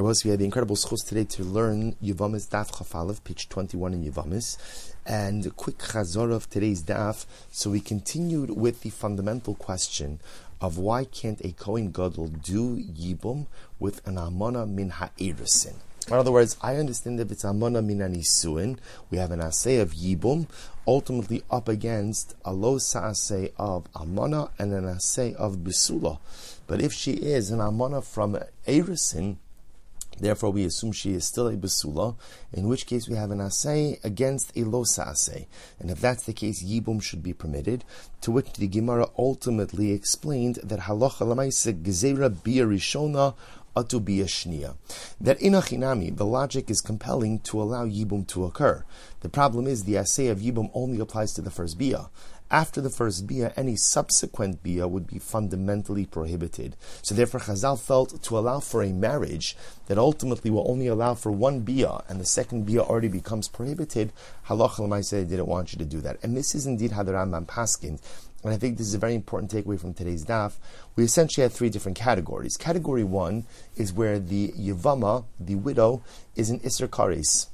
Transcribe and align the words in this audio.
was 0.00 0.24
we 0.24 0.30
had 0.30 0.38
the 0.38 0.46
incredible 0.46 0.74
schos 0.74 1.06
today 1.06 1.24
to 1.24 1.44
learn 1.44 1.92
Yevamis 2.02 2.48
Daf 2.48 2.78
Chaf 2.78 2.92
Alef, 2.92 3.22
page 3.22 3.50
21 3.50 3.92
in 3.92 4.04
Yevamis, 4.10 4.56
and 5.04 5.44
a 5.44 5.50
quick 5.50 5.76
chazor 5.76 6.32
of 6.32 6.48
today's 6.48 6.82
daf. 6.82 7.26
So 7.50 7.68
we 7.68 7.80
continued 7.80 8.50
with 8.56 8.80
the 8.80 8.88
fundamental 8.88 9.54
question 9.54 10.20
of 10.62 10.78
why 10.78 11.04
can't 11.04 11.44
a 11.44 11.52
Kohen 11.52 11.90
Gadol 11.90 12.28
do 12.28 12.78
Yibum 12.78 13.46
with 13.78 14.06
an 14.06 14.14
Almana 14.14 14.66
min 14.66 14.90
ha'erisin? 14.90 15.74
In 16.08 16.14
other 16.14 16.32
words, 16.32 16.56
I 16.62 16.76
understand 16.76 17.18
that 17.18 17.30
it's 17.30 17.44
Almana 17.44 17.84
min 17.84 17.98
anisuin. 17.98 18.78
We 19.10 19.18
have 19.18 19.30
an 19.30 19.42
assay 19.42 19.76
of 19.76 19.92
Yibum, 19.92 20.48
ultimately 20.86 21.42
up 21.50 21.68
against 21.68 22.34
a 22.46 22.52
lo 22.54 22.76
assay 22.76 23.52
of 23.58 23.92
Almana 23.92 24.50
and 24.58 24.72
an 24.72 24.86
assay 24.86 25.34
of 25.34 25.58
Besula. 25.58 26.18
But 26.66 26.80
if 26.80 26.94
she 26.94 27.12
is 27.12 27.50
an 27.50 27.58
Almana 27.58 28.02
from 28.02 28.38
Erisin, 28.66 29.36
Therefore, 30.18 30.50
we 30.50 30.64
assume 30.64 30.92
she 30.92 31.14
is 31.14 31.24
still 31.24 31.48
a 31.48 31.56
basula, 31.56 32.16
in 32.52 32.68
which 32.68 32.86
case 32.86 33.08
we 33.08 33.16
have 33.16 33.30
an 33.30 33.40
assay 33.40 33.98
against 34.04 34.50
a 34.50 34.60
losa 34.60 35.08
assay. 35.08 35.48
And 35.80 35.90
if 35.90 36.00
that's 36.00 36.24
the 36.24 36.32
case, 36.32 36.62
yibum 36.62 37.02
should 37.02 37.22
be 37.22 37.32
permitted, 37.32 37.84
to 38.20 38.30
which 38.30 38.52
the 38.54 38.68
Gemara 38.68 39.08
ultimately 39.18 39.92
explained 39.92 40.60
that 40.62 40.80
halacha 40.80 41.26
lamaisa 41.26 41.72
gezera 41.82 42.30
bia 42.42 42.64
rishona 42.64 43.34
atu 43.76 44.04
bia 44.04 44.26
shnia. 44.26 44.76
That 45.20 45.40
in 45.40 45.54
achinami, 45.54 46.16
the 46.16 46.26
logic 46.26 46.70
is 46.70 46.80
compelling 46.80 47.40
to 47.40 47.60
allow 47.60 47.86
yibum 47.86 48.26
to 48.28 48.44
occur. 48.44 48.84
The 49.20 49.28
problem 49.28 49.66
is 49.66 49.84
the 49.84 49.96
assay 49.96 50.28
of 50.28 50.38
yibum 50.38 50.70
only 50.74 51.00
applies 51.00 51.32
to 51.34 51.42
the 51.42 51.50
first 51.50 51.78
bia 51.78 52.10
after 52.52 52.82
the 52.82 52.90
first 52.90 53.26
bia, 53.26 53.52
any 53.56 53.76
subsequent 53.76 54.62
bia 54.62 54.86
would 54.86 55.06
be 55.06 55.18
fundamentally 55.18 56.04
prohibited. 56.04 56.76
So 57.00 57.14
therefore, 57.14 57.40
Chazal 57.40 57.80
felt 57.80 58.22
to 58.22 58.38
allow 58.38 58.60
for 58.60 58.82
a 58.82 58.92
marriage 58.92 59.56
that 59.86 59.96
ultimately 59.96 60.50
will 60.50 60.70
only 60.70 60.86
allow 60.86 61.14
for 61.14 61.32
one 61.32 61.60
bia, 61.60 62.02
and 62.08 62.20
the 62.20 62.26
second 62.26 62.66
bia 62.66 62.82
already 62.82 63.08
becomes 63.08 63.48
prohibited. 63.48 64.12
Halach 64.48 65.04
said 65.04 65.30
didn't 65.30 65.46
want 65.46 65.72
you 65.72 65.78
to 65.78 65.86
do 65.86 66.02
that, 66.02 66.18
and 66.22 66.36
this 66.36 66.54
is 66.54 66.66
indeed 66.66 66.92
how 66.92 67.02
the 67.02 67.12
Rambam 67.12 67.46
paskined. 67.46 68.00
And 68.44 68.52
I 68.52 68.56
think 68.56 68.76
this 68.76 68.88
is 68.88 68.94
a 68.94 68.98
very 68.98 69.14
important 69.14 69.52
takeaway 69.52 69.80
from 69.80 69.94
today's 69.94 70.26
daf. 70.26 70.54
We 70.96 71.04
essentially 71.04 71.42
have 71.42 71.52
three 71.52 71.70
different 71.70 71.96
categories. 71.96 72.56
Category 72.56 73.04
one 73.04 73.46
is 73.76 73.92
where 73.92 74.18
the 74.18 74.48
yavama, 74.48 75.24
the 75.38 75.54
widow, 75.54 76.02
is 76.34 76.50
an 76.50 76.58
isser 76.60 76.88
kares 76.88 77.46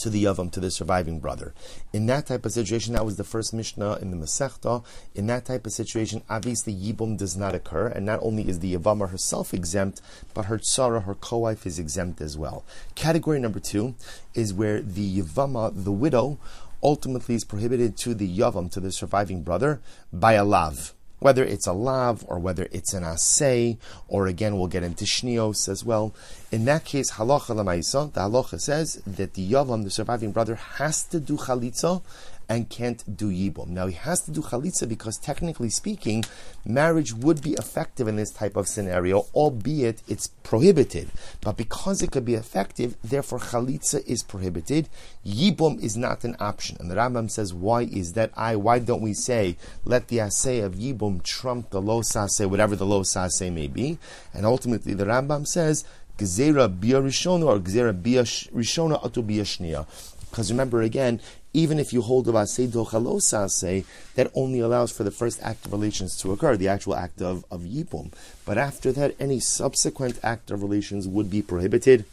to 0.00 0.10
the 0.10 0.24
Yavam, 0.24 0.50
to 0.52 0.60
the 0.60 0.70
surviving 0.70 1.20
brother. 1.20 1.54
In 1.92 2.06
that 2.06 2.26
type 2.26 2.44
of 2.44 2.52
situation, 2.52 2.94
that 2.94 3.04
was 3.04 3.16
the 3.16 3.24
first 3.24 3.54
Mishnah 3.54 3.96
in 3.96 4.10
the 4.10 4.16
Masechta. 4.16 4.84
In 5.14 5.26
that 5.26 5.44
type 5.44 5.66
of 5.66 5.72
situation, 5.72 6.22
obviously 6.28 6.74
Yibum 6.74 7.16
does 7.16 7.36
not 7.36 7.54
occur, 7.54 7.86
and 7.86 8.06
not 8.06 8.20
only 8.22 8.48
is 8.48 8.60
the 8.60 8.74
Yavama 8.74 9.10
herself 9.10 9.54
exempt, 9.54 10.00
but 10.34 10.46
her 10.46 10.58
Tzara, 10.58 11.04
her 11.04 11.14
co-wife, 11.14 11.66
is 11.66 11.78
exempt 11.78 12.20
as 12.20 12.36
well. 12.36 12.64
Category 12.94 13.38
number 13.38 13.60
two 13.60 13.94
is 14.34 14.52
where 14.52 14.80
the 14.80 15.20
Yavama, 15.20 15.72
the 15.74 15.92
widow, 15.92 16.38
ultimately 16.82 17.34
is 17.34 17.44
prohibited 17.44 17.96
to 17.98 18.14
the 18.14 18.38
Yavam, 18.38 18.70
to 18.72 18.80
the 18.80 18.90
surviving 18.90 19.42
brother, 19.42 19.80
by 20.12 20.32
a 20.32 20.44
lav 20.44 20.94
whether 21.20 21.44
it's 21.44 21.66
a 21.66 21.72
lav 21.72 22.24
or 22.26 22.38
whether 22.38 22.66
it's 22.72 22.92
an 22.92 23.04
asay, 23.04 23.78
or 24.08 24.26
again 24.26 24.58
we'll 24.58 24.66
get 24.66 24.82
into 24.82 25.04
shnios 25.04 25.68
as 25.68 25.84
well. 25.84 26.14
In 26.52 26.64
that 26.64 26.84
case, 26.84 27.12
halacha 27.12 27.54
lamaisa, 27.54 28.12
the 28.12 28.20
halacha 28.22 28.60
says 28.60 29.00
that 29.06 29.34
the 29.34 29.52
yavam, 29.52 29.84
the 29.84 29.90
surviving 29.90 30.32
brother, 30.32 30.56
has 30.56 31.04
to 31.04 31.20
do 31.20 31.36
chalitza 31.36 32.02
and 32.48 32.68
can't 32.68 33.16
do 33.16 33.30
yibum. 33.30 33.68
Now 33.68 33.86
he 33.86 33.94
has 33.94 34.22
to 34.22 34.32
do 34.32 34.42
chalitza 34.42 34.88
because 34.88 35.16
technically 35.18 35.70
speaking, 35.70 36.24
marriage 36.66 37.12
would 37.14 37.40
be 37.40 37.52
effective 37.52 38.08
in 38.08 38.16
this 38.16 38.32
type 38.32 38.56
of 38.56 38.66
scenario, 38.66 39.26
albeit 39.32 40.02
it's 40.08 40.26
prohibited. 40.42 41.08
But 41.40 41.56
because 41.56 42.02
it 42.02 42.10
could 42.10 42.24
be 42.24 42.34
effective, 42.34 42.96
therefore 43.04 43.38
chalitza 43.38 44.04
is 44.04 44.24
prohibited. 44.24 44.88
Yibum 45.24 45.80
is 45.80 45.96
not 45.96 46.24
an 46.24 46.34
option. 46.40 46.76
And 46.80 46.90
the 46.90 46.96
Rambam 46.96 47.30
says, 47.30 47.54
why 47.54 47.82
is 47.82 48.14
that? 48.14 48.32
I 48.36 48.56
why 48.56 48.80
don't 48.80 49.02
we 49.02 49.14
say 49.14 49.56
let 49.84 50.08
the 50.08 50.18
assay 50.18 50.58
of 50.58 50.74
yibum 50.74 51.22
trump 51.22 51.70
the 51.70 51.80
lo 51.80 52.00
sase, 52.00 52.44
whatever 52.50 52.74
the 52.74 52.86
lo 52.86 53.02
sase 53.02 53.52
may 53.52 53.68
be? 53.68 54.00
And 54.34 54.44
ultimately, 54.44 54.94
the 54.94 55.04
Rambam 55.04 55.46
says. 55.46 55.84
Gezera 56.20 56.68
bia 56.68 57.00
rishona 57.00 57.46
or 57.46 57.58
gezera 57.60 57.94
bia 57.94 58.24
rishona 58.24 59.02
atu 59.02 59.26
bia. 59.26 59.86
Because 60.30 60.52
remember 60.52 60.82
again, 60.82 61.18
even 61.54 61.78
if 61.78 61.94
you 61.94 62.02
hold 62.02 62.28
of 62.28 62.34
asay 62.34 63.50
say 63.50 63.84
that 64.16 64.30
only 64.34 64.60
allows 64.60 64.92
for 64.92 65.02
the 65.02 65.10
first 65.10 65.40
act 65.42 65.64
of 65.64 65.72
relations 65.72 66.16
to 66.18 66.30
occur, 66.30 66.58
the 66.58 66.68
actual 66.68 66.94
act 66.94 67.22
of, 67.22 67.44
of 67.50 67.62
yibum. 67.62 68.12
But 68.44 68.58
after 68.58 68.92
that, 68.92 69.16
any 69.18 69.40
subsequent 69.40 70.20
act 70.22 70.50
of 70.50 70.62
relations 70.62 71.08
would 71.08 71.30
be 71.30 71.40
prohibited. 71.40 72.04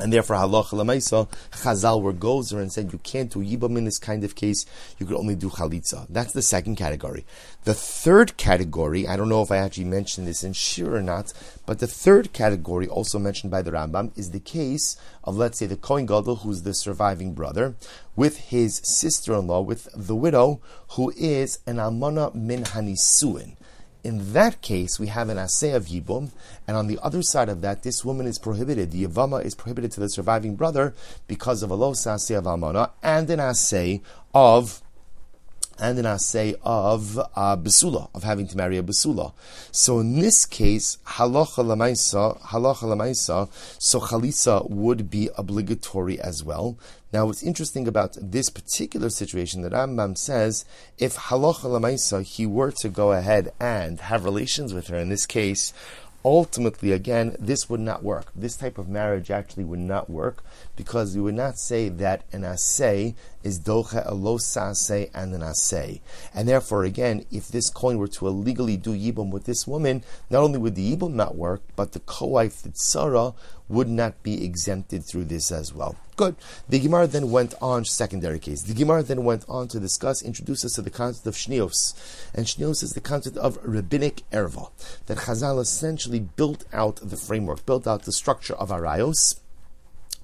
And 0.00 0.12
therefore, 0.12 0.36
halacha 0.36 0.72
lemaisa, 0.72 1.28
Chazal 1.50 2.00
were 2.00 2.12
gozer 2.12 2.58
and 2.60 2.72
said 2.72 2.92
you 2.92 2.98
can't 3.00 3.30
do 3.30 3.40
yibum 3.40 3.76
in 3.76 3.84
this 3.84 3.98
kind 3.98 4.24
of 4.24 4.34
case. 4.34 4.64
You 4.98 5.06
could 5.06 5.16
only 5.16 5.34
do 5.34 5.50
chalitza. 5.50 6.06
That's 6.08 6.32
the 6.32 6.42
second 6.42 6.76
category. 6.76 7.26
The 7.64 7.74
third 7.74 8.36
category, 8.38 9.06
I 9.06 9.16
don't 9.16 9.28
know 9.28 9.42
if 9.42 9.50
I 9.50 9.58
actually 9.58 9.84
mentioned 9.84 10.26
this 10.26 10.42
in 10.42 10.52
shiur 10.52 10.94
or 10.94 11.02
not, 11.02 11.32
but 11.66 11.80
the 11.80 11.86
third 11.86 12.32
category, 12.32 12.88
also 12.88 13.18
mentioned 13.18 13.50
by 13.50 13.60
the 13.60 13.72
Rambam, 13.72 14.16
is 14.16 14.30
the 14.30 14.40
case 14.40 14.96
of 15.22 15.36
let's 15.36 15.58
say 15.58 15.66
the 15.66 15.76
Kohen 15.76 16.06
Gadol, 16.06 16.36
who's 16.36 16.62
the 16.62 16.72
surviving 16.72 17.34
brother, 17.34 17.74
with 18.16 18.38
his 18.38 18.80
sister-in-law, 18.82 19.60
with 19.60 19.88
the 19.94 20.16
widow, 20.16 20.60
who 20.92 21.12
is 21.16 21.58
an 21.66 21.76
almana 21.76 22.34
min 22.34 22.64
hanisuin. 22.64 23.56
In 24.02 24.32
that 24.32 24.62
case, 24.62 24.98
we 24.98 25.08
have 25.08 25.28
an 25.28 25.38
assay 25.38 25.72
of 25.72 25.86
Yibum, 25.86 26.30
and 26.66 26.76
on 26.76 26.86
the 26.86 26.98
other 27.02 27.22
side 27.22 27.48
of 27.48 27.60
that, 27.60 27.82
this 27.82 28.04
woman 28.04 28.26
is 28.26 28.38
prohibited. 28.38 28.92
The 28.92 29.06
Yavama 29.06 29.44
is 29.44 29.54
prohibited 29.54 29.92
to 29.92 30.00
the 30.00 30.08
surviving 30.08 30.56
brother 30.56 30.94
because 31.26 31.62
of 31.62 31.70
a 31.70 31.74
low 31.74 31.90
assay 31.90 32.34
of 32.34 32.44
Almana 32.44 32.90
and 33.02 33.28
an 33.28 33.40
assay 33.40 34.00
of 34.32 34.82
and 35.80 35.98
an 35.98 36.06
assay 36.06 36.54
of 36.62 37.18
uh, 37.18 37.56
besula, 37.56 38.10
of 38.14 38.22
having 38.22 38.46
to 38.46 38.56
marry 38.56 38.76
a 38.76 38.82
besula. 38.82 39.32
So 39.72 39.98
in 39.98 40.20
this 40.20 40.44
case, 40.44 40.98
halacha 41.06 41.64
lamaisa, 41.64 42.38
halacha 42.40 42.82
lamaisa, 42.82 43.48
so 43.80 44.00
chalitza 44.00 44.68
would 44.68 45.10
be 45.10 45.30
obligatory 45.36 46.20
as 46.20 46.44
well. 46.44 46.78
Now, 47.12 47.26
what's 47.26 47.42
interesting 47.42 47.88
about 47.88 48.16
this 48.20 48.50
particular 48.50 49.10
situation 49.10 49.62
that 49.62 49.72
Rambam 49.72 50.16
says, 50.16 50.64
if 50.96 51.16
halacha 51.16 51.64
lamaisa, 51.64 52.22
he 52.22 52.46
were 52.46 52.70
to 52.82 52.88
go 52.88 53.10
ahead 53.10 53.52
and 53.58 53.98
have 53.98 54.24
relations 54.24 54.72
with 54.72 54.86
her, 54.88 54.96
in 54.96 55.08
this 55.08 55.26
case, 55.26 55.72
ultimately, 56.24 56.92
again, 56.92 57.34
this 57.38 57.68
would 57.68 57.80
not 57.80 58.04
work. 58.04 58.26
This 58.36 58.56
type 58.56 58.78
of 58.78 58.88
marriage 58.88 59.28
actually 59.28 59.64
would 59.64 59.80
not 59.80 60.08
work 60.08 60.44
because 60.76 61.16
we 61.16 61.22
would 61.22 61.34
not 61.34 61.58
say 61.58 61.88
that 61.88 62.22
an 62.32 62.44
assay 62.44 63.16
is 63.42 63.60
docha 63.60 64.02
a 64.06 64.14
lo 64.14 64.38
sase 64.38 65.10
and 65.14 65.34
an. 65.34 66.00
And 66.34 66.48
therefore, 66.48 66.84
again, 66.84 67.24
if 67.30 67.48
this 67.48 67.70
Kohen 67.70 67.98
were 67.98 68.08
to 68.08 68.26
illegally 68.26 68.76
do 68.76 68.90
yibum 68.90 69.30
with 69.30 69.44
this 69.44 69.66
woman, 69.66 70.04
not 70.28 70.42
only 70.42 70.58
would 70.58 70.74
the 70.74 70.96
yibum 70.96 71.14
not 71.14 71.36
work, 71.36 71.62
but 71.76 71.92
the 71.92 72.00
co-wife, 72.00 72.62
the 72.62 72.70
tzara, 72.70 73.34
would 73.68 73.88
not 73.88 74.22
be 74.22 74.44
exempted 74.44 75.04
through 75.04 75.24
this 75.24 75.52
as 75.52 75.72
well. 75.72 75.96
Good. 76.16 76.36
The 76.68 76.80
Gemara 76.80 77.06
then 77.06 77.30
went 77.30 77.54
on, 77.62 77.84
secondary 77.84 78.38
case. 78.38 78.62
The 78.62 78.74
Gemara 78.74 79.02
then 79.02 79.24
went 79.24 79.44
on 79.48 79.68
to 79.68 79.80
discuss, 79.80 80.22
introduce 80.22 80.64
us 80.64 80.72
to 80.72 80.82
the 80.82 80.90
concept 80.90 81.26
of 81.26 81.34
shnios. 81.34 81.94
And 82.34 82.46
shnios 82.46 82.82
is 82.82 82.92
the 82.92 83.00
concept 83.00 83.38
of 83.38 83.58
rabbinic 83.62 84.22
erva. 84.30 84.70
That 85.06 85.18
Chazal 85.18 85.60
essentially 85.60 86.20
built 86.20 86.64
out 86.72 86.96
the 86.96 87.16
framework, 87.16 87.64
built 87.64 87.86
out 87.86 88.02
the 88.02 88.12
structure 88.12 88.54
of 88.54 88.68
arayos 88.68 89.39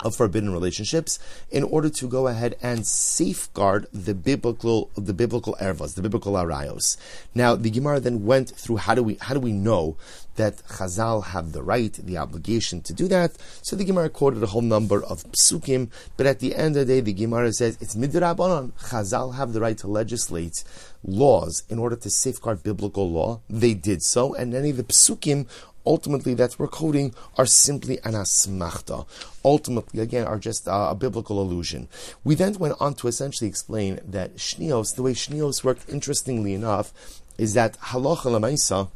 of 0.04 0.14
forbidden 0.14 0.52
relationships 0.52 1.18
in 1.50 1.62
order 1.62 1.88
to 1.88 2.06
go 2.06 2.26
ahead 2.26 2.56
and 2.62 2.86
safeguard 2.86 3.86
the 3.92 4.14
biblical 4.14 4.90
the 4.96 5.14
biblical 5.14 5.56
ervas, 5.60 5.94
the 5.94 6.02
biblical 6.02 6.34
arayos. 6.34 6.96
Now 7.34 7.56
the 7.56 7.70
Gemara 7.70 8.00
then 8.00 8.24
went 8.24 8.50
through 8.50 8.76
how 8.76 8.94
do 8.94 9.02
we 9.02 9.16
how 9.20 9.34
do 9.34 9.40
we 9.40 9.52
know 9.52 9.96
that 10.36 10.58
Chazal 10.68 11.24
have 11.24 11.52
the 11.52 11.62
right, 11.62 11.92
the 11.94 12.18
obligation 12.18 12.82
to 12.82 12.92
do 12.92 13.08
that. 13.08 13.36
So 13.62 13.74
the 13.74 13.84
Gemara 13.84 14.10
quoted 14.10 14.42
a 14.42 14.46
whole 14.46 14.62
number 14.62 15.02
of 15.02 15.24
psukim, 15.32 15.90
but 16.16 16.26
at 16.26 16.40
the 16.40 16.54
end 16.54 16.76
of 16.76 16.86
the 16.86 16.94
day, 16.94 17.00
the 17.00 17.12
Gemara 17.12 17.52
says 17.52 17.78
it's 17.80 17.94
midrabanon. 17.94 18.72
Chazal 18.72 19.34
have 19.36 19.52
the 19.52 19.60
right 19.60 19.78
to 19.78 19.88
legislate 19.88 20.62
laws 21.02 21.62
in 21.68 21.78
order 21.78 21.96
to 21.96 22.10
safeguard 22.10 22.62
biblical 22.62 23.10
law. 23.10 23.40
They 23.48 23.74
did 23.74 24.02
so, 24.02 24.34
and 24.34 24.54
any 24.54 24.70
of 24.70 24.76
the 24.76 24.84
psukim 24.84 25.46
ultimately 25.86 26.34
that 26.34 26.58
we're 26.58 26.66
quoting 26.66 27.14
are 27.36 27.46
simply 27.46 27.98
an 28.04 28.12
asmachta. 28.12 29.06
Ultimately, 29.44 30.00
again, 30.00 30.26
are 30.26 30.38
just 30.38 30.66
uh, 30.68 30.88
a 30.90 30.94
biblical 30.94 31.40
allusion. 31.40 31.88
We 32.24 32.34
then 32.34 32.54
went 32.54 32.76
on 32.80 32.94
to 32.94 33.08
essentially 33.08 33.48
explain 33.48 34.00
that 34.04 34.36
shnios, 34.36 34.94
the 34.94 35.02
way 35.02 35.12
shnios 35.12 35.64
worked, 35.64 35.88
interestingly 35.88 36.54
enough, 36.54 36.92
is 37.38 37.54
that 37.54 37.78
halacha 37.78 38.30
lemaisa, 38.30 38.90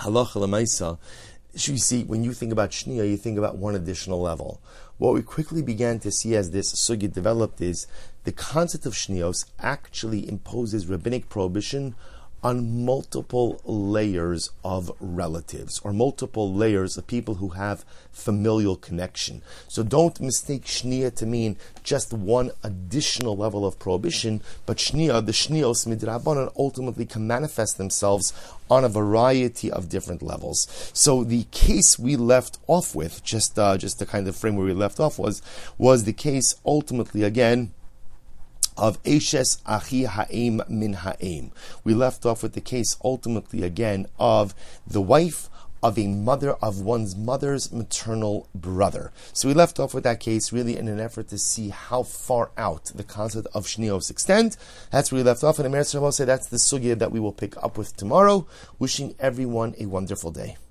halacha 0.00 0.36
lemaisa, 0.36 0.98
you 1.54 1.78
see, 1.78 2.04
when 2.04 2.22
you 2.22 2.32
think 2.32 2.52
about 2.52 2.70
shnia, 2.70 3.08
you 3.08 3.16
think 3.16 3.38
about 3.38 3.56
one 3.56 3.74
additional 3.74 4.20
level. 4.20 4.60
What 4.98 5.14
we 5.14 5.22
quickly 5.22 5.62
began 5.62 5.98
to 6.00 6.10
see 6.10 6.36
as 6.36 6.50
this 6.50 6.72
sugi 6.74 7.12
developed 7.12 7.60
is 7.60 7.86
the 8.24 8.32
concept 8.32 8.86
of 8.86 8.92
shnios 8.92 9.46
actually 9.58 10.28
imposes 10.28 10.86
rabbinic 10.86 11.28
prohibition 11.28 11.94
on 12.42 12.84
multiple 12.84 13.60
layers 13.64 14.50
of 14.64 14.90
relatives 15.00 15.80
or 15.82 15.92
multiple 15.92 16.52
layers 16.52 16.96
of 16.96 17.06
people 17.06 17.36
who 17.36 17.50
have 17.50 17.84
familial 18.12 18.76
connection. 18.76 19.42
So 19.66 19.82
don't 19.82 20.20
mistake 20.20 20.64
shnia 20.64 21.14
to 21.16 21.26
mean 21.26 21.56
just 21.82 22.12
one 22.12 22.50
additional 22.62 23.36
level 23.36 23.66
of 23.66 23.78
prohibition, 23.78 24.42
but 24.66 24.76
shnia, 24.76 25.24
the 25.24 25.32
shnios 25.32 25.86
midrabanan, 25.86 26.52
ultimately 26.56 27.06
can 27.06 27.26
manifest 27.26 27.78
themselves 27.78 28.32
on 28.70 28.84
a 28.84 28.88
variety 28.88 29.70
of 29.70 29.88
different 29.88 30.22
levels. 30.22 30.90
So 30.92 31.24
the 31.24 31.44
case 31.50 31.98
we 31.98 32.16
left 32.16 32.58
off 32.66 32.94
with, 32.94 33.24
just 33.24 33.58
uh, 33.58 33.78
just 33.78 33.98
the 33.98 34.06
kind 34.06 34.28
of 34.28 34.36
frame 34.36 34.56
where 34.56 34.66
we 34.66 34.72
left 34.72 35.00
off 35.00 35.18
was, 35.18 35.42
was 35.78 36.04
the 36.04 36.12
case 36.12 36.54
ultimately 36.64 37.22
again 37.22 37.72
of 38.78 39.02
Eshes 39.02 39.60
Achi 39.66 40.04
Ha'im 40.04 40.62
Min 40.68 40.94
Ha'im. 40.94 41.50
We 41.84 41.94
left 41.94 42.24
off 42.24 42.42
with 42.42 42.54
the 42.54 42.60
case 42.60 42.96
ultimately 43.04 43.62
again 43.62 44.06
of 44.18 44.54
the 44.86 45.02
wife 45.02 45.50
of 45.82 45.98
a 45.98 46.06
mother 46.06 46.52
of 46.54 46.80
one's 46.80 47.14
mother's 47.16 47.72
maternal 47.72 48.48
brother. 48.54 49.12
So 49.32 49.48
we 49.48 49.54
left 49.54 49.78
off 49.78 49.94
with 49.94 50.04
that 50.04 50.20
case 50.20 50.52
really 50.52 50.76
in 50.76 50.88
an 50.88 51.00
effort 51.00 51.28
to 51.28 51.38
see 51.38 51.68
how 51.68 52.02
far 52.02 52.50
out 52.56 52.86
the 52.94 53.04
concept 53.04 53.48
of 53.54 53.66
shnios 53.66 54.10
extend. 54.10 54.56
That's 54.90 55.12
where 55.12 55.20
we 55.20 55.24
left 55.24 55.44
off. 55.44 55.58
And 55.58 55.66
Amir 55.66 55.84
say 55.84 56.24
that's 56.24 56.48
the 56.48 56.56
sugya 56.56 56.98
that 56.98 57.12
we 57.12 57.20
will 57.20 57.32
pick 57.32 57.56
up 57.62 57.78
with 57.78 57.96
tomorrow. 57.96 58.46
Wishing 58.78 59.14
everyone 59.18 59.74
a 59.78 59.86
wonderful 59.86 60.30
day. 60.30 60.56